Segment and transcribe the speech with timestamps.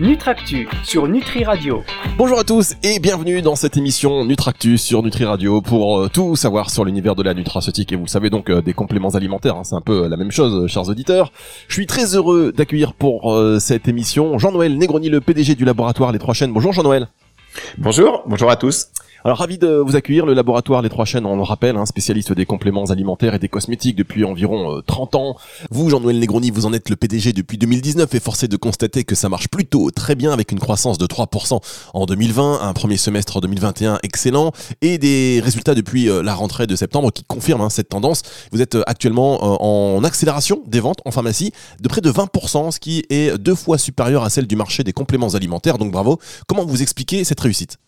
[0.00, 1.82] Nutractu sur Nutri Radio.
[2.16, 6.36] Bonjour à tous et bienvenue dans cette émission Nutractu sur Nutri Radio pour euh, tout
[6.36, 9.56] savoir sur l'univers de la nutraceutique et vous le savez donc euh, des compléments alimentaires,
[9.56, 11.32] hein, c'est un peu la même chose euh, chers auditeurs.
[11.66, 16.20] Je suis très heureux d'accueillir pour cette émission Jean-Noël Negroni, le PDG du laboratoire Les
[16.20, 16.52] Trois Chaînes.
[16.52, 17.08] Bonjour Jean-Noël.
[17.76, 18.86] Bonjour, bonjour à tous.
[19.24, 22.32] Alors ravi de vous accueillir, le laboratoire Les Trois Chaînes, on le rappelle, un spécialiste
[22.32, 25.36] des compléments alimentaires et des cosmétiques depuis environ 30 euh, ans.
[25.72, 29.16] Vous, Jean-Noël Negroni, vous en êtes le PDG depuis 2019 et forcé de constater que
[29.16, 31.60] ça marche plutôt très bien avec une croissance de 3%
[31.94, 36.76] en 2020, un premier semestre 2021 excellent et des résultats depuis euh, la rentrée de
[36.76, 38.22] septembre qui confirment hein, cette tendance.
[38.52, 42.78] Vous êtes euh, actuellement en accélération des ventes en pharmacie de près de 20%, ce
[42.78, 46.20] qui est deux fois supérieur à celle du marché des compléments alimentaires, donc bravo.
[46.46, 47.78] Comment vous expliquez cette réussite?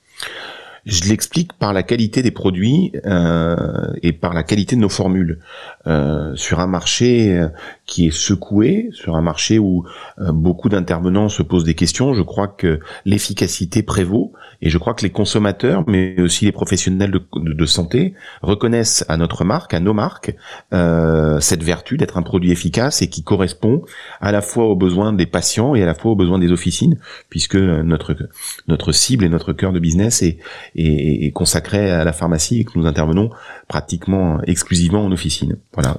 [0.86, 5.38] Je l'explique par la qualité des produits euh, et par la qualité de nos formules.
[5.86, 7.48] Euh, sur un marché euh,
[7.90, 9.84] qui est secoué, sur un marché où
[10.20, 14.32] euh, beaucoup d'intervenants se posent des questions, je crois que l'efficacité prévaut
[14.62, 19.44] et je crois que les consommateurs, mais aussi les professionnels de, santé, reconnaissent à notre
[19.44, 20.36] marque, à nos marques,
[20.72, 23.82] euh, cette vertu d'être un produit efficace et qui correspond
[24.20, 26.96] à la fois aux besoins des patients et à la fois aux besoins des officines,
[27.28, 28.16] puisque notre
[28.68, 30.38] notre cible et notre cœur de business est,
[30.76, 33.30] est, consacré à la pharmacie et que nous intervenons
[33.66, 35.56] pratiquement exclusivement en officine.
[35.72, 35.98] Voilà,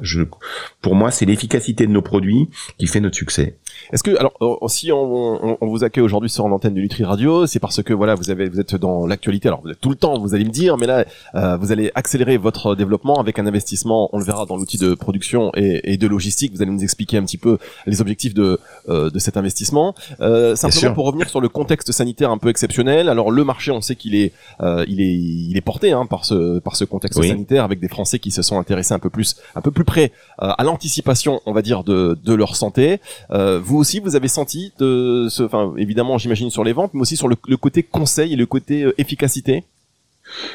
[0.81, 3.55] pour moi, c'est l'efficacité de nos produits qui fait notre succès.
[3.93, 7.47] Est-ce que alors euh, si on, on, vous accueille aujourd'hui sur l'antenne de Nutri Radio,
[7.47, 9.47] c'est parce que voilà vous avez vous êtes dans l'actualité.
[9.47, 11.91] Alors vous êtes tout le temps, vous allez me dire, mais là euh, vous allez
[11.95, 14.09] accélérer votre développement avec un investissement.
[14.13, 16.53] On le verra dans l'outil de production et, et, de logistique.
[16.53, 18.59] Vous allez nous expliquer un petit peu les objectifs de
[18.89, 19.95] euh, de cet investissement.
[20.21, 23.09] Euh, simplement pour revenir sur le contexte sanitaire un peu exceptionnel.
[23.09, 26.25] Alors le marché, on sait qu'il est euh, il est il est porté hein, par
[26.25, 29.35] ce par ce contexte sanitaire avec des Français qui se sont intéressés un peu plus
[29.55, 32.99] un peu plus près à l'anticipation, on va dire de de leur santé.
[33.29, 37.17] vous aussi, vous avez senti de ce, enfin évidemment j'imagine sur les ventes, mais aussi
[37.17, 39.63] sur le, le côté conseil et le côté euh, efficacité?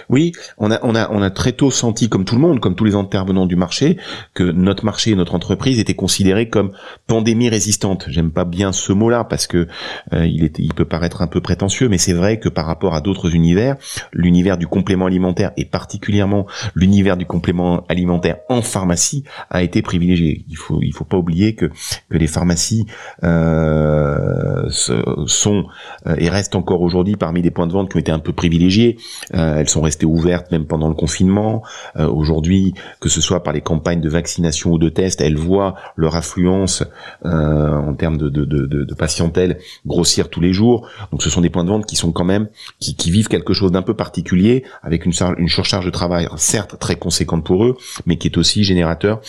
[0.08, 2.74] Oui, on a, on a, on a très tôt senti, comme tout le monde, comme
[2.74, 3.98] tous les intervenants du marché,
[4.34, 6.72] que notre marché et notre entreprise étaient considérés comme
[7.06, 8.06] pandémie résistante.
[8.08, 9.68] J'aime pas bien ce mot-là parce que
[10.12, 12.94] euh, il, est, il peut paraître un peu prétentieux, mais c'est vrai que par rapport
[12.94, 13.76] à d'autres univers,
[14.12, 20.44] l'univers du complément alimentaire et particulièrement l'univers du complément alimentaire en pharmacie a été privilégié.
[20.48, 21.66] Il faut, il faut pas oublier que
[22.10, 22.86] que les pharmacies
[23.24, 25.64] euh, sont
[26.06, 28.32] euh, et restent encore aujourd'hui parmi les points de vente qui ont été un peu
[28.32, 28.96] privilégiés.
[29.66, 31.62] Elles sont restées ouvertes même pendant le confinement.
[31.96, 35.74] Euh, aujourd'hui, que ce soit par les campagnes de vaccination ou de tests, elles voient
[35.96, 36.84] leur affluence
[37.24, 40.88] euh, en termes de, patientèle grossir tous les jours.
[41.10, 43.52] Donc ce sont des points de vente qui sont quand même qui, qui vivent quelque
[43.52, 47.76] chose d'un peu particulier avec une, une surcharge de travail certes très conséquente pour eux,
[48.06, 49.20] mais qui est aussi générateur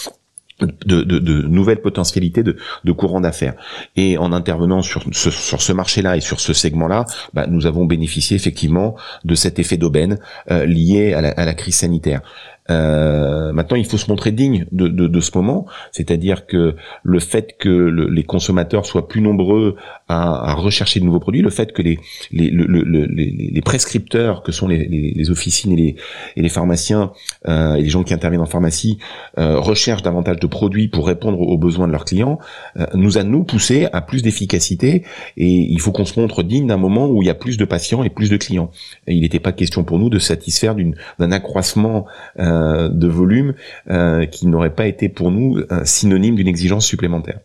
[0.59, 3.53] de, nouvelles potentialités de, de courant d'affaires.
[3.95, 8.95] Et en intervenant sur ce, marché-là et sur ce segment-là, bah, nous avons bénéficié effectivement
[9.23, 10.19] de cet effet d'aubaine
[10.51, 12.22] euh, lié à la, crise sanitaire.
[12.69, 17.69] Euh, maintenant, il faut se montrer digne de, ce moment, c'est-à-dire que le fait que
[17.69, 21.81] le, les consommateurs soient plus nombreux à, à, rechercher de nouveaux produits, le fait que
[21.81, 25.95] les, prescripteurs, que sont les, officines et
[26.35, 27.12] les, pharmaciens
[27.47, 29.00] euh, et les gens qui interviennent en pharmacie,
[29.38, 32.40] euh, recherchent davantage de produits pour répondre aux besoins de leurs clients,
[32.78, 35.03] euh, nous a nous poussé à plus d'efficacité
[35.35, 37.66] et il faut qu'on se montre digne d'un moment où il y a plus de
[37.66, 38.72] patients et plus de clients.
[39.07, 40.75] Il n'était pas question pour nous de satisfaire
[41.19, 42.06] d'un accroissement
[42.38, 43.53] de volume
[44.31, 47.39] qui n'aurait pas été pour nous synonyme d'une exigence supplémentaire.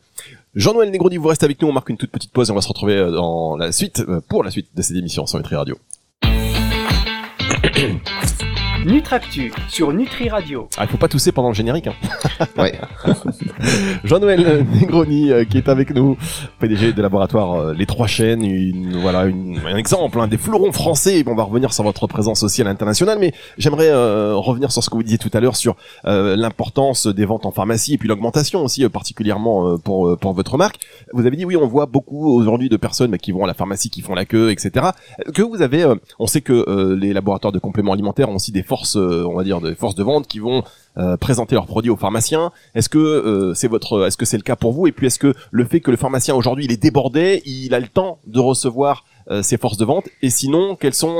[0.55, 2.61] Jean-Noël Negroni, vous restez avec nous, on marque une toute petite pause et on va
[2.61, 5.79] se retrouver euh, dans la suite, pour la suite de cette émission sur Nutri Radio.
[8.85, 10.69] Nutractu sur Nutri Radio.
[10.77, 11.87] Ah, il faut pas tousser pendant le générique.
[11.87, 11.95] Hein.
[12.59, 12.81] ouais.
[14.05, 16.17] Jean-Noël Negroni euh, qui est avec nous,
[16.59, 20.73] PDG des laboratoires euh, Les Trois Chaînes, une, voilà une, un exemple, hein, des fleurons
[20.73, 21.23] français.
[21.29, 24.91] on va revenir sur votre présence aussi à l'international, mais j'aimerais euh, revenir sur ce
[24.91, 28.65] que vous disiez tout à l'heure sur l'importance des ventes en pharmacie et puis l'augmentation
[28.65, 30.79] aussi particulièrement pour pour votre marque.
[31.13, 33.55] Vous avez dit oui, on voit beaucoup aujourd'hui de personnes bah, qui vont à la
[33.55, 34.87] pharmacie, qui font la queue, etc.
[35.35, 35.87] Que vous avez,
[36.19, 39.45] on sait que les laboratoires de compléments alimentaires ont aussi des forces, euh, on va
[39.45, 40.63] dire, des forces de vente qui vont
[40.97, 42.53] euh, présenter leurs produits aux pharmaciens.
[42.75, 44.87] Est-ce que euh, c'est votre, est-ce que c'est le cas pour vous?
[44.87, 47.81] Et puis est-ce que le fait que le pharmacien aujourd'hui il est débordé, il a
[47.81, 49.05] le temps de recevoir
[49.43, 50.09] ces forces de vente?
[50.23, 51.17] Et sinon, quels sont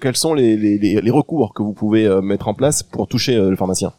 [0.00, 3.92] quels sont les, recours que vous pouvez mettre en place pour toucher le pharmacien?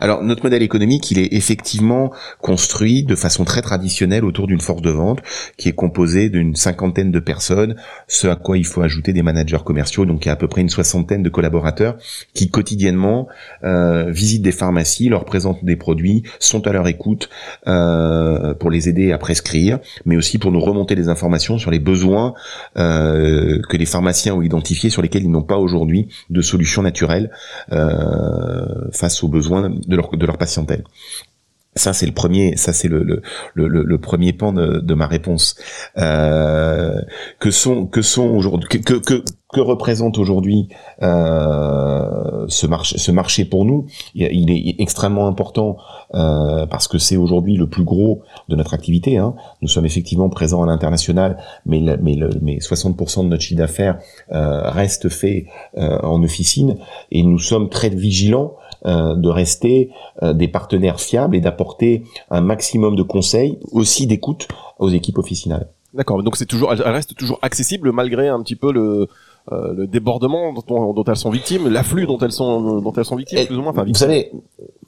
[0.00, 4.82] Alors notre modèle économique, il est effectivement construit de façon très traditionnelle autour d'une force
[4.82, 5.20] de vente
[5.56, 7.76] qui est composée d'une cinquantaine de personnes,
[8.08, 10.48] ce à quoi il faut ajouter des managers commerciaux, donc il y a à peu
[10.48, 11.96] près une soixantaine de collaborateurs
[12.34, 13.28] qui quotidiennement
[13.64, 17.28] euh, visitent des pharmacies, leur présentent des produits, sont à leur écoute
[17.66, 21.78] euh, pour les aider à prescrire, mais aussi pour nous remonter des informations sur les
[21.78, 22.34] besoins
[22.76, 27.30] euh, que les pharmaciens ont identifiés sur lesquels ils n'ont pas aujourd'hui de solutions naturelles
[28.92, 30.84] face aux besoins de leur, de leur patientèle.
[31.76, 33.20] Ça c'est le premier, ça c'est le, le,
[33.54, 35.56] le, le, premier pan de, de ma réponse.
[35.98, 37.00] Euh,
[37.40, 40.68] que sont que sont aujourd'hui que, que, que représente aujourd'hui
[41.02, 43.86] euh, ce marché ce marché pour nous?
[44.14, 45.76] Il est extrêmement important
[46.14, 49.16] euh, parce que c'est aujourd'hui le plus gros de notre activité.
[49.18, 49.34] Hein.
[49.60, 53.98] Nous sommes effectivement présents à l'international, mais mais le, mais 60% de notre chiffre d'affaires
[54.30, 55.46] euh, reste fait
[55.76, 56.76] euh, en officine
[57.10, 58.54] et nous sommes très vigilants
[58.84, 59.90] de rester
[60.22, 64.48] euh, des partenaires fiables et d'apporter un maximum de conseils, aussi d'écoute
[64.78, 65.68] aux équipes officinales.
[65.94, 69.06] D'accord, donc c'est toujours, elle reste toujours accessible malgré un petit peu le,
[69.52, 73.14] euh, le débordement dont, dont, elles sont victimes, l'afflux dont elles sont dont elles sont
[73.14, 73.70] victimes, plus ou moins.
[73.70, 74.32] Enfin, Vous savez,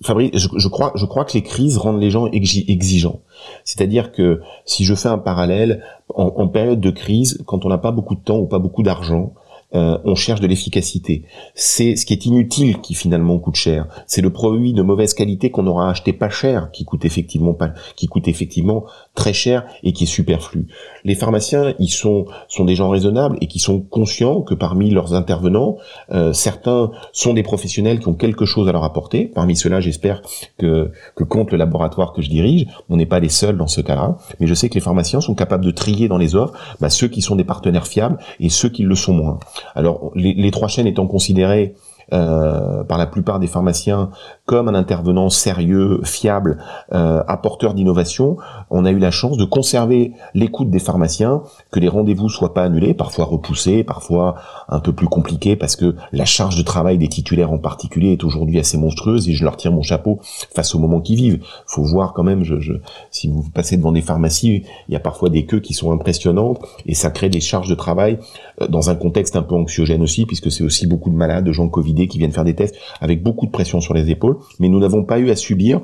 [0.02, 3.20] Fabrice, je, je, crois, je crois que les crises rendent les gens exigeants.
[3.64, 7.78] C'est-à-dire que si je fais un parallèle, en, en période de crise, quand on n'a
[7.78, 9.32] pas beaucoup de temps ou pas beaucoup d'argent,
[9.76, 11.24] euh, on cherche de l'efficacité.
[11.54, 13.86] C'est ce qui est inutile qui finalement coûte cher.
[14.06, 17.72] C'est le produit de mauvaise qualité qu'on aura acheté pas cher qui coûte effectivement pas,
[17.94, 18.86] qui coûte effectivement
[19.16, 20.68] très cher et qui est superflu.
[21.04, 25.14] Les pharmaciens, ils sont sont des gens raisonnables et qui sont conscients que parmi leurs
[25.14, 25.78] intervenants,
[26.12, 29.24] euh, certains sont des professionnels qui ont quelque chose à leur apporter.
[29.34, 30.22] Parmi ceux-là, j'espère
[30.58, 32.66] que que compte le laboratoire que je dirige.
[32.88, 35.34] On n'est pas les seuls dans ce cas-là, mais je sais que les pharmaciens sont
[35.34, 38.68] capables de trier dans les offres bah, ceux qui sont des partenaires fiables et ceux
[38.68, 39.40] qui le sont moins.
[39.74, 41.74] Alors les, les trois chaînes étant considérées
[42.12, 44.10] euh, par la plupart des pharmaciens
[44.44, 46.58] comme un intervenant sérieux, fiable,
[46.92, 48.36] euh, apporteur d'innovation,
[48.70, 51.42] on a eu la chance de conserver l'écoute des pharmaciens,
[51.72, 54.36] que les rendez-vous soient pas annulés, parfois repoussés, parfois
[54.68, 58.22] un peu plus compliqués, parce que la charge de travail des titulaires en particulier est
[58.22, 60.20] aujourd'hui assez monstrueuse et je leur tire mon chapeau
[60.54, 61.40] face au moment qu'ils vivent.
[61.66, 62.74] Faut voir quand même, je, je,
[63.10, 66.60] si vous passez devant des pharmacies, il y a parfois des queues qui sont impressionnantes
[66.86, 68.18] et ça crée des charges de travail
[68.60, 71.52] euh, dans un contexte un peu anxiogène aussi, puisque c'est aussi beaucoup de malades, de
[71.52, 74.80] gens qui viennent faire des tests avec beaucoup de pression sur les épaules mais nous
[74.80, 75.80] n'avons pas eu à subir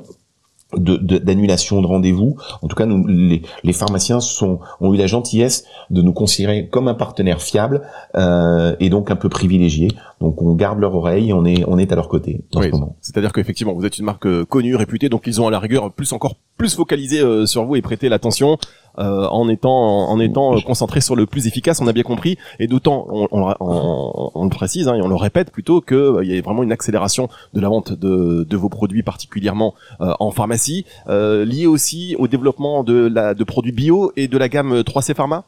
[0.77, 2.37] d'annulation de, rendez-vous.
[2.61, 6.87] En tout cas, nous, les, pharmaciens sont, ont eu la gentillesse de nous considérer comme
[6.87, 7.81] un partenaire fiable
[8.15, 9.89] euh, et donc un peu privilégié.
[10.21, 12.95] Donc on garde leur oreille, on est on est à leur côté ce moment.
[13.01, 15.91] C'est-à-dire qu'effectivement, vous êtes une marque euh, connue, réputée, donc ils ont à la rigueur
[15.91, 18.57] plus encore plus focalisé euh, sur vous et prêté l'attention
[18.99, 21.81] euh, en étant en étant concentré sur le plus efficace.
[21.81, 25.81] On a bien compris et d'autant on, le précise hein, et on le répète plutôt
[25.81, 30.31] que il y a vraiment une accélération de la vente de, vos produits particulièrement en
[30.31, 35.45] pharmacie liée aussi au développement de produits bio et de la gamme 3C Pharma?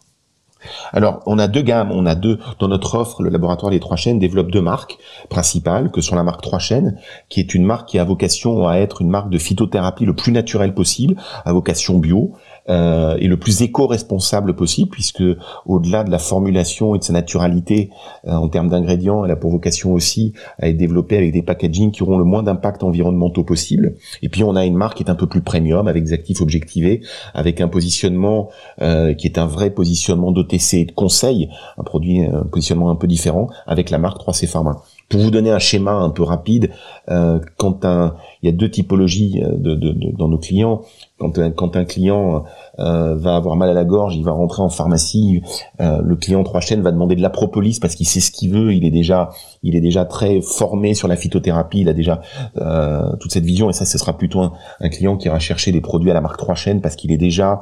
[0.94, 3.22] Alors, on a deux gammes, on a deux dans notre offre.
[3.22, 4.98] Le laboratoire des trois chaînes développe deux marques
[5.30, 6.98] principales, que sont la marque trois chaînes,
[7.30, 10.32] qui est une marque qui a vocation à être une marque de phytothérapie le plus
[10.32, 12.34] naturelle possible, à vocation bio,
[12.70, 15.24] euh, et le plus éco-responsable possible, puisque
[15.66, 17.90] au-delà de la formulation et de sa naturalité
[18.28, 21.92] euh, en termes d'ingrédients, elle a pour vocation aussi à être développée avec des packaging
[21.92, 23.96] qui auront le moins d'impact environnementaux possible.
[24.22, 26.42] Et puis on a une marque qui est un peu plus premium, avec des actifs
[26.42, 27.02] objectivés,
[27.34, 28.50] avec un positionnement
[28.82, 32.96] euh, qui est un vrai positionnement d'OTC et de conseil, un produit, un positionnement un
[32.96, 34.82] peu différent, avec la marque 3C Pharma.
[35.10, 36.72] Pour vous donner un schéma un peu rapide,
[37.10, 40.82] euh, quand un, il y a deux typologies euh, de, de, de, dans nos clients.
[41.20, 42.44] Quand un, quand un client
[42.80, 45.42] euh, va avoir mal à la gorge, il va rentrer en pharmacie.
[45.80, 48.52] Euh, le client trois chaînes va demander de la propolis parce qu'il sait ce qu'il
[48.52, 48.74] veut.
[48.74, 49.30] Il est déjà,
[49.64, 51.82] il est déjà très formé sur la phytothérapie.
[51.82, 52.22] Il a déjà
[52.58, 53.70] euh, toute cette vision.
[53.70, 54.54] Et ça, ce sera plutôt un,
[54.90, 57.62] client qui ira chercher des produits à la marque trois chaînes parce qu'il est déjà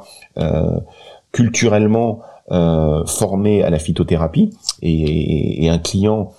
[1.32, 4.50] culturellement formé à la phytothérapie.
[4.82, 6.32] Et, et un client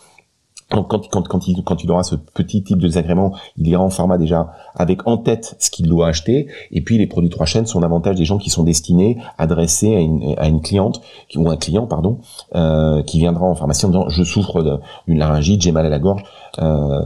[0.71, 3.83] donc quand, quand, quand, il, quand il aura ce petit type de désagrément, il ira
[3.83, 6.47] en pharma déjà avec en tête ce qu'il doit acheter.
[6.71, 9.99] Et puis les produits trois chaînes sont davantage des gens qui sont destinés, adressés à
[9.99, 11.01] une, à une cliente
[11.35, 12.19] ou un client pardon,
[12.55, 15.99] euh, qui viendra en pharmacie en disant je souffre d'une laryngite, j'ai mal à la
[15.99, 16.23] gorge.
[16.59, 17.01] Euh,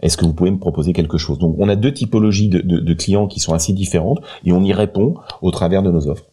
[0.00, 1.38] est-ce que vous pouvez me proposer quelque chose?
[1.38, 4.62] Donc on a deux typologies de, de, de, clients qui sont assez différentes et on
[4.62, 6.24] y répond au travers de nos offres.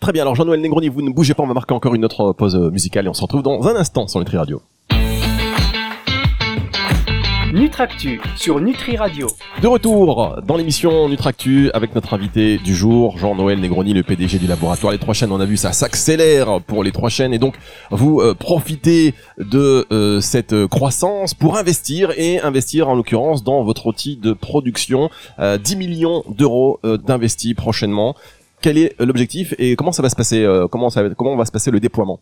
[0.00, 2.32] Très bien, alors Jean-Noël Negroni, vous ne bougez pas, on va marquer encore une autre
[2.32, 4.62] pause musicale et on se retrouve dans un instant sur Nutri Radio.
[7.52, 9.26] Nutractu sur Nutri Radio.
[9.62, 14.46] De retour dans l'émission Nutractu avec notre invité du jour, Jean-Noël Negroni, le PDG du
[14.46, 15.32] laboratoire Les Trois Chaînes.
[15.32, 17.54] On a vu ça s'accélère pour les Trois Chaînes et donc
[17.90, 23.86] vous euh, profitez de euh, cette croissance pour investir et investir en l'occurrence dans votre
[23.86, 25.08] outil de production.
[25.38, 28.14] 10 euh, millions d'euros d'investis prochainement.
[28.60, 31.70] Quel est l'objectif et comment ça va se passer Comment ça comment va se passer
[31.70, 32.20] le déploiement?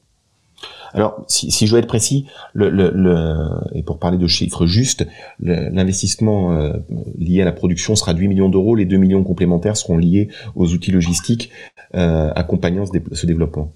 [0.93, 5.07] Alors, si, je veux être précis, et pour parler de chiffres justes,
[5.41, 6.73] l'investissement euh,
[7.19, 8.75] lié à la production sera de 8 millions d'euros.
[8.75, 11.51] Les 2 millions complémentaires seront liés aux outils logistiques
[11.95, 13.73] euh, accompagnant ce, développement.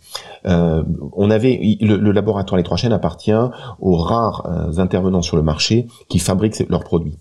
[0.46, 3.32] Euh, on avait le, laboratoire Les Trois Chaînes appartient
[3.80, 7.18] aux rares intervenants sur le marché qui fabriquent leurs produits.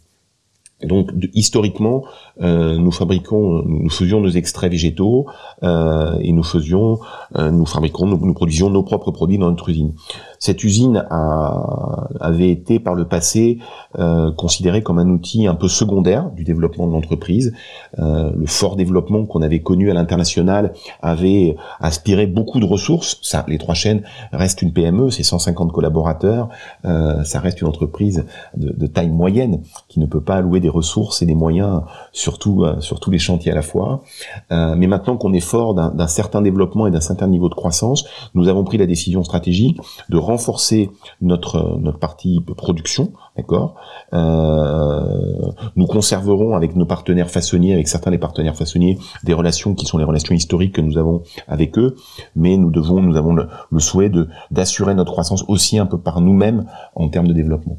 [0.84, 2.06] Donc historiquement,
[2.42, 5.26] euh, nous fabriquons, nous faisions nos extraits végétaux
[5.62, 7.00] euh, et nous faisions,
[7.38, 9.94] euh, nous fabriquons, nous, produisions nos propres produits dans notre usine.
[10.40, 13.60] Cette usine a, avait été par le passé
[13.98, 17.54] euh, considérée comme un outil un peu secondaire du développement de l'entreprise.
[18.00, 23.20] Euh, le fort développement qu'on avait connu à l'international avait aspiré beaucoup de ressources.
[23.22, 26.50] Ça, les trois chaînes restent une PME, c'est 150 collaborateurs,
[26.86, 30.70] euh, ça reste une entreprise de, de, taille moyenne qui ne peut pas allouer des
[30.70, 31.82] ressources et des moyens
[32.12, 34.04] surtout euh, sur tous les chantiers à la fois.
[34.52, 38.06] Euh, mais maintenant qu'on est fort d'un certain développement et d'un certain niveau de croissance,
[38.34, 39.80] nous avons pris la décision stratégique
[40.10, 43.76] de renforcer notre notre partie production, d'accord.
[44.14, 49.86] Euh, nous conserverons avec nos partenaires façonniers, avec certains des partenaires façonniers, des relations qui
[49.86, 51.96] sont les relations historiques que nous avons avec eux,
[52.36, 53.48] mais nous devons, nous avons le,
[53.80, 54.12] souhait
[54.52, 57.78] d'assurer notre croissance aussi un peu par nous-mêmes en termes de développement.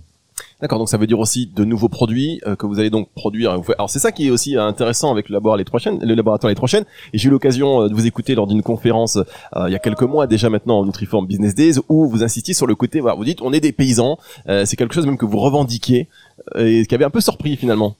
[0.60, 3.58] D'accord, donc ça veut dire aussi de nouveaux produits euh, que vous allez donc produire.
[3.78, 6.50] Alors c'est ça qui est aussi intéressant avec le laboratoire les trois chaînes, le laboratoire
[6.50, 6.84] les trois chaînes.
[7.14, 9.78] Et j'ai eu l'occasion euh, de vous écouter lors d'une conférence euh, il y a
[9.78, 13.16] quelques mois déjà maintenant en Nutriform Business Days où vous insistiez sur le côté, voilà,
[13.16, 16.08] vous dites on est des paysans, c'est quelque chose même que vous revendiquez
[16.56, 17.96] et qui avait un peu surpris finalement.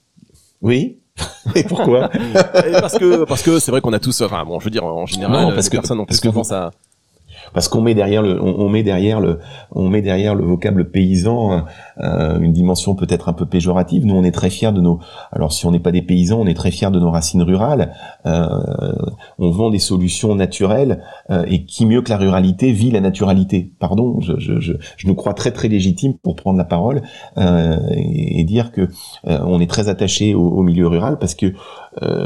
[0.61, 0.97] Oui,
[1.55, 2.09] et pourquoi?
[2.79, 5.05] Parce que parce que c'est vrai qu'on a tous, enfin bon, je veux dire en
[5.05, 6.71] général, parce que personne n'ont plus tendance à
[7.53, 9.39] parce qu'on met derrière le, on, met derrière le,
[9.71, 11.65] on met derrière le vocable paysan
[12.03, 14.05] euh, une dimension peut-être un peu péjorative.
[14.05, 14.99] Nous, on est très fiers de nos,
[15.31, 17.93] alors si on n'est pas des paysans, on est très fiers de nos racines rurales.
[18.25, 18.47] Euh,
[19.37, 23.71] on vend des solutions naturelles euh, et qui mieux que la ruralité vit la naturalité.
[23.79, 27.01] Pardon, je, je, je, je nous crois très très légitime pour prendre la parole
[27.37, 28.89] et, dire que
[29.25, 31.53] on est très attaché au, milieu rural parce que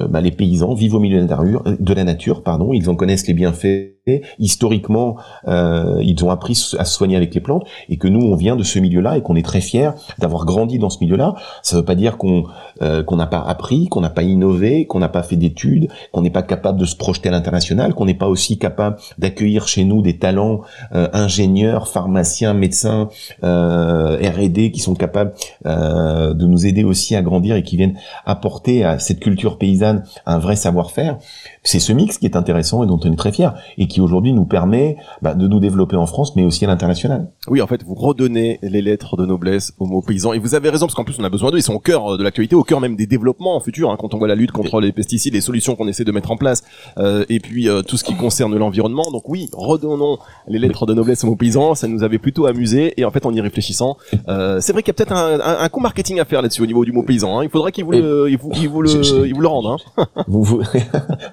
[0.10, 3.96] bah, les paysans vivent au milieu de la nature, pardon, ils en connaissent les bienfaits
[4.40, 8.56] historiquement, ils ont appris à se soigner avec les plantes, et que nous, on vient
[8.56, 11.36] de ce milieu-là et qu'on est très fiers d'avoir grandi dans ce milieu-là.
[11.62, 12.46] Ça ne veut pas dire qu'on
[12.82, 16.22] euh, qu'on n'a pas appris, qu'on n'a pas innové, qu'on n'a pas fait d'études, qu'on
[16.22, 19.86] n'est pas capable de se projeter à l'international, qu'on n'est pas aussi capable d'accueillir chez
[19.86, 20.62] nous des talents
[20.94, 23.10] euh, ingénieurs, pharmaciens, médecins,
[23.44, 25.34] euh, R&D qui sont capables
[25.66, 30.40] de nous aider aussi à grandir et qui viennent apporter à cette culture paysanne un
[30.40, 31.18] vrai savoir-faire.
[31.64, 34.34] C'est ce mix qui est intéressant et dont on est très fier et qui aujourd'hui
[34.34, 37.28] nous permet bah, de nous développer en France, mais aussi à l'international.
[37.48, 40.88] Oui, en fait, vous redonnez les lettres de noblesse mots paysans et vous avez raison
[40.88, 41.58] parce qu'en plus on a besoin d'eux.
[41.58, 43.92] Ils sont au cœur euh, de l'actualité, au cœur même des développements en futur.
[43.92, 46.32] Hein, quand on voit la lutte contre les pesticides, les solutions qu'on essaie de mettre
[46.32, 46.64] en place,
[46.98, 49.12] euh, et puis euh, tout ce qui concerne l'environnement.
[49.12, 51.76] Donc oui, redonnons les lettres de noblesse aux mots paysans.
[51.76, 53.98] Ça nous avait plutôt amusé et en fait en y réfléchissant,
[54.28, 56.62] euh, c'est vrai qu'il y a peut-être un, un, un, coup marketing à faire là-dessus
[56.62, 57.40] au niveau du mot paysan.
[57.40, 57.44] Hein.
[57.44, 59.68] Il faudrait qu'il vous, le, il vous, vous le, vous le rende.
[59.98, 60.06] Hein.
[60.28, 60.62] vous, vous...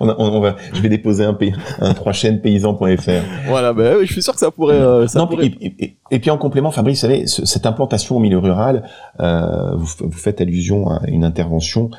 [0.00, 1.36] on, on, va, je vais déposer un,
[1.80, 3.22] un trois chaînes paysan.fr.
[3.48, 4.80] Voilà, ben je suis sûr que ça pourrait.
[4.80, 5.52] Euh, ça pourrait...
[6.10, 8.88] Et, puis en complément, Fabrice, vous savez, cette implantation au milieu rural,
[9.20, 11.90] euh, vous, faites allusion à une intervention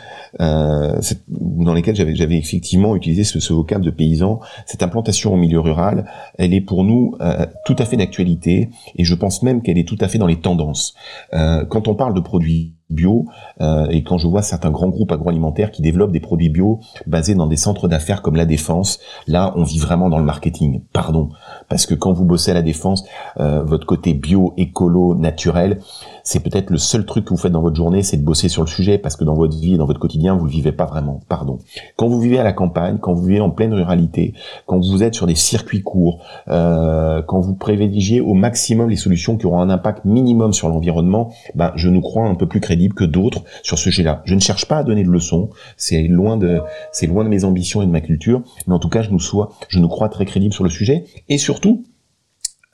[0.42, 4.40] euh, dans laquelle j'avais effectivement utilisé ce, vocable de paysan.
[4.66, 6.06] Cette implantation au milieu rural,
[6.38, 9.88] elle est pour nous euh, tout à fait d'actualité, et je pense même qu'elle est
[9.88, 10.96] tout à fait dans les tendances.
[11.32, 13.26] Quand on parle de produits bio
[13.62, 17.36] euh, et quand je vois certains grands groupes agroalimentaires qui développent des produits bio basés
[17.36, 20.82] dans des centres d'affaires comme la défense, là on vit vraiment dans le marketing.
[20.94, 21.30] Pardon,
[21.70, 23.06] parce que quand vous bossez à la défense,
[23.40, 25.80] euh, votre côté bio, écolo, naturel,
[26.24, 28.64] c'est peut-être le seul truc que vous faites dans votre journée, c'est de bosser sur
[28.64, 31.20] le sujet parce que dans votre vie, dans votre quotidien, vous le vivez pas vraiment.
[31.28, 31.60] Pardon.
[31.98, 34.34] Quand vous vivez à la campagne, quand vous vivez en pleine ruralité,
[34.66, 39.38] quand vous êtes sur des circuits courts, euh, quand vous privilégiez au maximum les solutions
[39.38, 42.96] qui auront un impact minimum sur l'environnement, ben je nous crois un peu plus crédible
[42.96, 44.22] que d'autres sur ce sujet-là.
[44.26, 46.62] Je ne cherche pas à donner de leçons, c'est loin de
[46.92, 49.20] c'est loin de mes ambitions et de ma culture, mais en tout cas, je nous
[49.20, 51.84] sois, je nous crois très crédible sur le sujet et surtout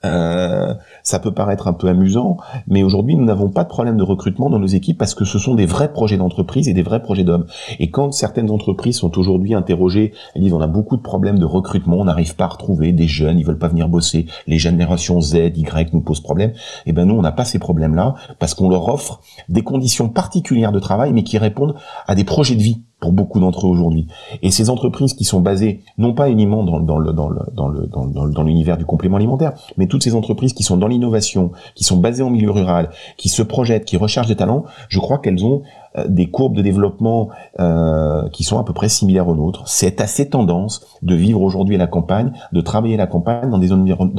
[0.04, 4.02] euh, ça peut paraître un peu amusant, mais aujourd'hui, nous n'avons pas de problème de
[4.02, 7.02] recrutement dans nos équipes parce que ce sont des vrais projets d'entreprise et des vrais
[7.02, 7.46] projets d'hommes.
[7.78, 11.44] Et quand certaines entreprises sont aujourd'hui interrogées, elles disent on a beaucoup de problèmes de
[11.44, 15.20] recrutement, on n'arrive pas à retrouver des jeunes, ils veulent pas venir bosser, les générations
[15.20, 16.52] Z, Y nous posent problème.
[16.86, 20.72] Eh ben nous, on n'a pas ces problèmes-là parce qu'on leur offre des conditions particulières
[20.72, 21.74] de travail, mais qui répondent
[22.06, 24.06] à des projets de vie pour beaucoup d'entre eux aujourd'hui.
[24.42, 29.86] Et ces entreprises qui sont basées non pas uniquement dans, l'univers du complément alimentaire, mais
[29.86, 33.42] toutes ces entreprises qui sont dans l'innovation, qui sont basées en milieu rural, qui se
[33.42, 35.62] projettent, qui recherchent des talents, je crois qu'elles ont
[35.98, 39.66] euh, des courbes de développement euh, qui sont à peu près similaires aux nôtres.
[39.66, 43.58] C'est assez tendance de vivre aujourd'hui à la campagne, de travailler à la campagne dans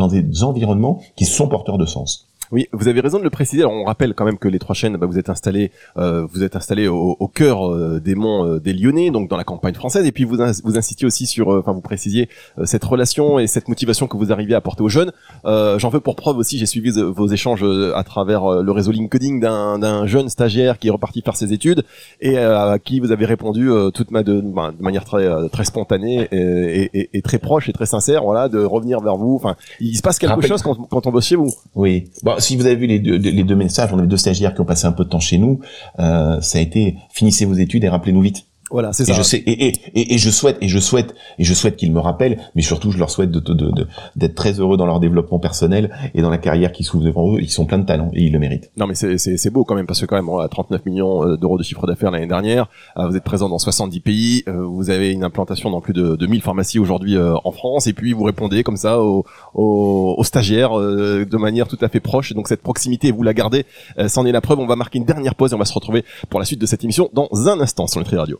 [0.07, 2.30] des environnements qui sont porteurs de sens.
[2.51, 3.61] Oui, vous avez raison de le préciser.
[3.61, 6.43] Alors, on rappelle quand même que les trois chaînes, bah, vous êtes installés, euh, vous
[6.43, 9.73] êtes installés au, au cœur euh, des monts euh, des Lyonnais, donc dans la campagne
[9.73, 10.05] française.
[10.05, 12.29] Et puis vous vous insistiez aussi sur, enfin vous précisiez
[12.65, 15.11] cette relation et cette motivation que vous arrivez à apporter aux jeunes.
[15.45, 17.63] J'en veux pour preuve aussi, j'ai suivi vos échanges
[17.95, 19.37] à travers le réseau LinkedIn
[19.77, 21.83] d'un jeune stagiaire qui est reparti faire ses études
[22.19, 26.27] et à qui vous avez répondu toute ma de, bah, de, manière très très spontanée
[26.31, 29.35] et, et, et, très proche et très sincère, voilà, de revenir vers vous.
[29.35, 31.53] Enfin, il se passe quelque chose quand, quand on bosse chez vous.
[31.75, 32.09] Oui.
[32.23, 34.85] Bon, si vous avez vu les deux, messages, on avait deux stagiaires qui ont passé
[34.85, 35.59] un peu de temps chez nous.
[35.99, 38.45] Euh, ça a été finissez vos études et rappelez-nous vite.
[38.71, 39.11] Voilà, c'est ça.
[39.11, 41.91] Et je sais, et, et, et, je souhaite, et je souhaite, et je souhaite qu'ils
[41.91, 44.99] me rappellent, mais surtout je leur souhaite de, de, de, d'être très heureux dans leur
[44.99, 47.41] développement personnel et dans la carrière qui s'ouvre devant eux.
[47.41, 48.71] Ils sont pleins de talent et ils le méritent.
[48.77, 51.25] Non, mais c'est, c'est, c'est beau quand même parce que quand même, à 39 millions
[51.25, 54.63] euh, d'euros de chiffre d'affaires l'année dernière, euh, vous êtes présent dans 70 pays, euh,
[54.65, 58.13] vous avez une implantation dans plus de, de 1000 pharmacies aujourd'hui en France, et puis
[58.13, 62.33] vous répondez comme ça aux, aux, aux stagiaires de manière tout à fait proche.
[62.33, 63.65] donc cette proximité, vous la gardez,
[64.07, 64.59] c'en est la preuve.
[64.59, 66.65] On va marquer une dernière pause et on va se retrouver pour la suite de
[66.65, 68.39] cette émission dans un instant sur Nutri Radio.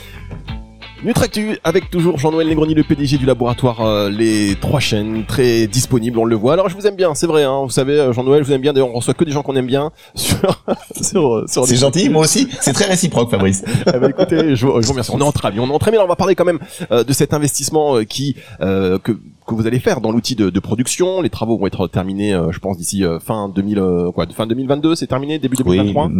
[1.03, 6.19] Nutractu avec toujours Jean-Noël Negroni, le PDG du laboratoire euh, Les Trois Chaînes, très disponible,
[6.19, 6.53] on le voit.
[6.53, 8.61] Alors je vous aime bien, c'est vrai, hein, vous savez, euh, Jean-Noël, je vous aime
[8.61, 8.71] bien.
[8.71, 10.63] D'ailleurs, on reçoit que des gens qu'on aime bien sur
[11.01, 12.47] sur, euh, sur C'est gentil, moi aussi.
[12.59, 13.63] C'est très réciproque, Fabrice.
[13.87, 15.09] eh ben, écoutez, je, vous remercie.
[15.11, 15.97] On est entre amis, on est entre amis.
[15.97, 16.59] Alors on va parler quand même
[16.91, 18.99] de cet investissement qui que
[19.47, 21.19] que vous allez faire dans l'outil de, de, production.
[21.19, 24.93] Les travaux vont être terminés, je pense, d'ici fin 2000, quoi, fin 2022.
[24.93, 26.11] C'est terminé, début 2023.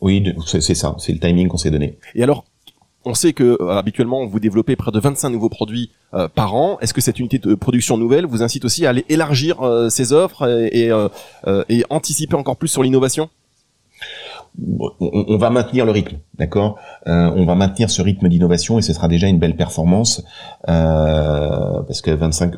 [0.00, 0.94] Oui, oui c'est ça.
[0.98, 1.98] C'est le timing qu'on s'est donné.
[2.14, 2.44] Et alors,
[3.04, 6.78] on sait que euh, habituellement vous développez près de 25 nouveaux produits euh, par an.
[6.80, 10.12] Est-ce que cette unité de production nouvelle vous incite aussi à aller élargir euh, ces
[10.12, 10.90] offres et,
[11.90, 13.28] anticiper encore plus sur l'innovation?
[15.00, 16.78] On, va maintenir le rythme, d'accord?
[17.06, 20.24] On va maintenir ce rythme d'innovation et ce sera déjà une belle performance
[20.66, 22.54] parce que 25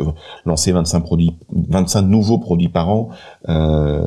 [0.47, 3.11] lancer 25 produits, 25 nouveaux produits par an,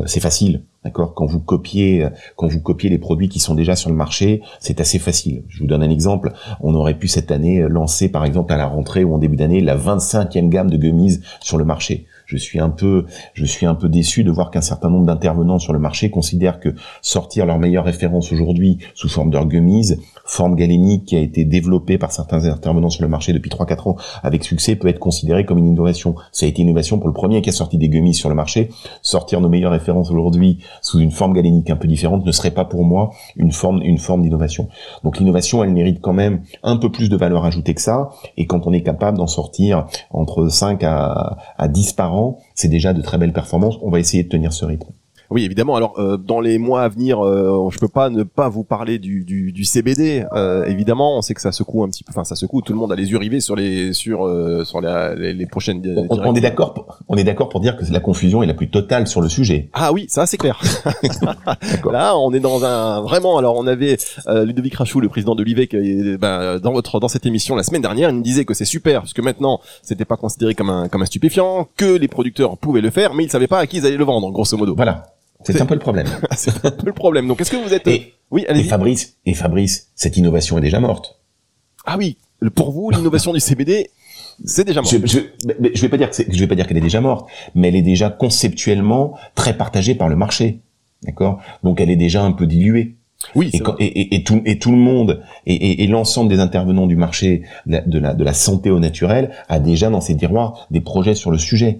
[0.06, 1.13] c'est facile D'accord?
[1.13, 4.82] Quand vous copiez quand vous copiez les produits qui sont déjà sur le marché, c'est
[4.82, 5.43] assez facile.
[5.48, 6.34] Je vous donne un exemple.
[6.62, 9.62] On aurait pu cette année lancer par exemple à la rentrée ou en début d'année
[9.62, 13.76] la 25e gamme de gummies sur le marché je suis un peu, je suis un
[13.76, 16.69] peu déçu de voir qu'un certain nombre d'intervenants sur le marché considèrent que
[17.02, 19.93] sortir leur meilleure référence aujourd'hui sous forme de gummies,
[20.34, 23.96] forme galénique qui a été développée par certains intervenants sur le marché depuis 3-4 ans
[24.24, 26.15] avec succès peut être considéré comme une innovation.
[26.32, 28.36] Ça a été une innovation pour le premier qui a sorti des gummies sur le
[28.36, 28.69] marché.
[29.02, 32.65] Sortir nos meilleures références aujourd'hui sous une forme galénique un peu différente ne serait pas
[32.65, 34.69] pour moi une forme, une forme d'innovation.
[35.04, 38.10] Donc l'innovation, elle mérite quand même un peu plus de valeur ajoutée que ça.
[38.38, 42.69] Et quand on est capable d'en sortir entre 5 à, à 10 par an, c'est
[42.69, 43.78] déjà de très belles performances.
[43.84, 44.91] On va essayer de tenir ce rythme.
[45.29, 45.75] Oui, évidemment.
[45.75, 48.99] Alors, euh, dans les mois à venir, euh, je peux pas ne pas vous parler
[48.99, 50.25] du, du, du CBD.
[50.33, 52.12] Euh, évidemment, on sait que ça secoue un petit peu.
[52.12, 52.62] Enfin, ça secoue.
[52.62, 55.81] Tout le monde a les yeux rivés sur les sur euh, sur les, les, prochaines.
[56.09, 56.99] On, est d'accord.
[57.07, 59.69] On est d'accord pour dire que la confusion est la plus totale sur le sujet.
[59.73, 60.62] Ah oui, ça c'est clair.
[61.91, 63.38] Là, on est dans un vraiment.
[63.38, 65.75] Alors, on avait euh, Ludovic Rachou, le président de l'IVEC,
[66.19, 69.01] ben, dans votre dans cette émission la semaine dernière, il nous disait que c'est super
[69.01, 72.81] parce que maintenant, c'était pas considéré comme un comme un stupéfiant, que les producteurs pouvaient
[72.81, 74.75] le faire, mais ils savaient pas à qui ils allaient le vendre, grosso modo.
[74.75, 75.03] Voilà.
[75.43, 76.08] C'est un peu le problème.
[76.36, 77.27] c'est un peu le problème.
[77.27, 78.62] Donc, est-ce que vous êtes et, oui, allez.
[78.62, 81.19] Et Fabrice, et Fabrice, cette innovation est déjà morte.
[81.86, 82.17] Ah oui,
[82.56, 83.89] pour vous, l'innovation du CBD,
[84.45, 84.91] c'est déjà mort.
[84.91, 85.19] Je, je,
[85.73, 87.75] je vais pas dire que je vais pas dire qu'elle est déjà morte, mais elle
[87.75, 90.62] est déjà conceptuellement très partagée par le marché.
[91.03, 91.41] D'accord?
[91.63, 92.95] Donc, elle est déjà un peu diluée.
[93.36, 96.97] Oui, et, et, et, tout, et tout le monde et, et l'ensemble des intervenants du
[96.97, 101.15] marché de la, de la santé au naturel a déjà dans ses tiroirs des projets
[101.15, 101.79] sur le sujet.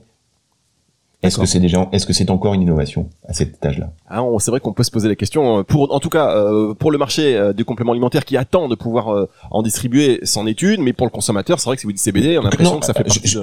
[1.24, 3.94] Est-ce que c'est déjà, est-ce que c'est encore une innovation à cet étage-là?
[4.10, 5.60] Ah, C'est vrai qu'on peut se poser la question.
[5.60, 8.68] Euh, pour, en tout cas, euh, pour le marché euh, du complément alimentaire qui attend
[8.68, 11.94] de pouvoir en distribuer sans étude, mais pour le consommateur, c'est vrai que si vous
[11.94, 13.38] dites CBD, on a l'impression que ça fait partie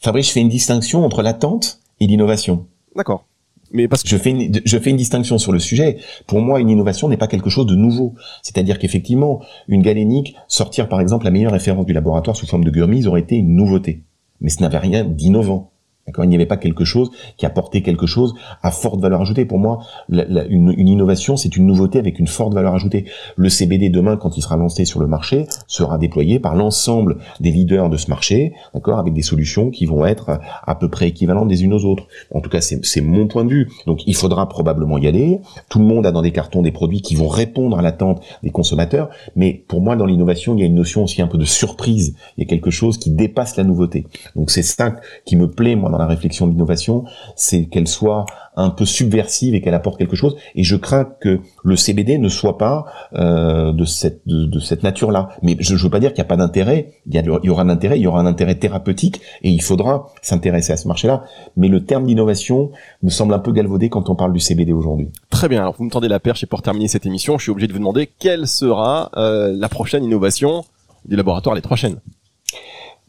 [0.00, 2.66] Fabrice, je fais une distinction entre l'attente et l'innovation.
[2.94, 3.24] D'accord.
[3.72, 5.98] Mais parce que je fais une, je fais une distinction sur le sujet.
[6.26, 8.14] Pour moi, une innovation n'est pas quelque chose de nouveau.
[8.42, 12.70] C'est-à-dire qu'effectivement, une galénique, sortir par exemple la meilleure référence du laboratoire sous forme de
[12.70, 14.04] gurmise aurait été une nouveauté.
[14.40, 15.72] mais ce n'avait rien d'innovant.
[16.08, 19.44] D'accord Il n'y avait pas quelque chose qui apportait quelque chose à forte valeur ajoutée.
[19.44, 23.04] Pour moi, une, innovation, c'est une nouveauté avec une forte valeur ajoutée.
[23.36, 27.50] Le CBD demain, quand il sera lancé sur le marché, sera déployé par l'ensemble des
[27.50, 31.48] leaders de ce marché, d'accord, avec des solutions qui vont être à peu près équivalentes
[31.48, 32.06] des unes aux autres.
[32.34, 33.68] En tout cas, c'est mon point de vue.
[33.86, 35.40] Donc, il faudra probablement y aller.
[35.68, 38.50] Tout le monde a dans des cartons des produits qui vont répondre à l'attente des
[38.50, 39.10] consommateurs.
[39.36, 42.14] Mais pour moi, dans l'innovation, il y a une notion aussi un peu de surprise.
[42.38, 44.06] Il y a quelque chose qui dépasse la nouveauté.
[44.36, 47.04] Donc, c'est ça qui me plaît, moi, la réflexion de l'innovation,
[47.36, 48.26] c'est qu'elle soit
[48.58, 50.36] un peu subversive et qu'elle apporte quelque chose.
[50.56, 55.28] Et je crains que le CBD ne soit pas euh, de cette de, cette nature-là.
[55.42, 56.90] Mais je ne veux pas dire qu'il n'y a pas d'intérêt.
[57.06, 59.62] Il y, il y aura un intérêt, il y aura un intérêt thérapeutique et il
[59.62, 61.22] faudra s'intéresser à ce marché-là.
[61.56, 65.08] Mais le terme d'innovation me semble un peu galvaudé quand on parle du CBD aujourd'hui.
[65.30, 65.60] Très bien.
[65.60, 67.72] Alors vous me tendez la perche et pour terminer cette émission, je suis obligé de
[67.72, 70.64] vous demander quelle sera euh, la prochaine innovation
[71.04, 72.00] du laboratoire Les Trois Chaînes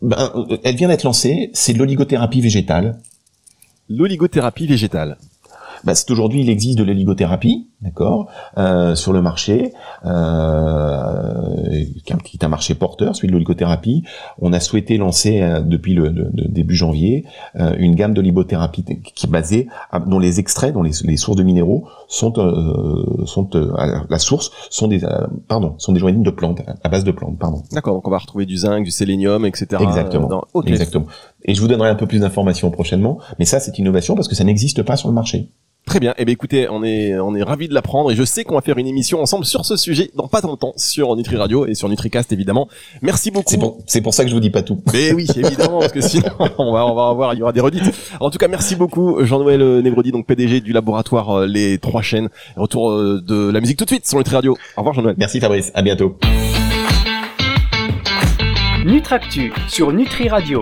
[0.02, 3.00] ben, euh, elle vient d'être lancée, c'est l'oligothérapie végétale.
[3.90, 5.18] L'oligothérapie végétale.
[5.84, 9.74] Ben, c'est aujourd'hui il existe de l'oligothérapie, d'accord, euh, sur le marché,
[10.06, 11.86] euh,
[12.24, 14.04] qui est un marché porteur, celui de l'oligothérapie.
[14.40, 19.68] On a souhaité lancer euh, depuis le, début janvier une gamme d'oligothérapie qui est basée,
[20.08, 23.50] dont les extraits, dont les, sources de minéraux sont euh, sont
[24.10, 25.02] la source sont des
[25.48, 27.64] pardon sont des joyaux de plantes à base de plantes, pardon.
[27.72, 29.82] D'accord, donc on va retrouver du zinc, du sélénium, etc.
[29.82, 30.44] Exactement.
[30.66, 31.06] Exactement.
[31.44, 34.36] Et je vous donnerai un peu plus d'informations prochainement, mais ça c'est innovation parce que
[34.36, 35.50] ça n'existe pas sur le marché.
[35.90, 36.14] Très bien.
[36.20, 38.62] Eh bien, écoutez, on est on est ravi de l'apprendre et je sais qu'on va
[38.62, 41.90] faire une émission ensemble sur ce sujet dans pas longtemps sur Nutri Radio et sur
[41.90, 42.70] NutriCast évidemment.
[43.02, 43.50] Merci beaucoup.
[43.50, 44.84] C'est pour, c'est pour ça que je vous dis pas tout.
[44.94, 47.60] Mais oui, évidemment, parce que sinon on va on va avoir il y aura des
[47.60, 47.92] redites.
[48.20, 52.30] En tout cas, merci beaucoup Jean-Noël Negrodi, donc PDG du laboratoire euh, Les Trois Chaînes.
[52.56, 54.56] Retour euh, de la musique tout de suite sur Nutri Radio.
[54.78, 55.16] Au revoir Jean-Noël.
[55.18, 55.72] Merci Fabrice.
[55.74, 56.20] À bientôt.
[58.86, 60.58] Nutractu sur Nutri Radio.